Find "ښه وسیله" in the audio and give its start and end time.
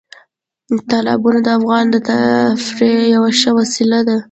3.39-3.99